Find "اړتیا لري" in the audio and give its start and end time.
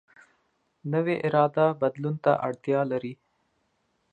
2.47-3.13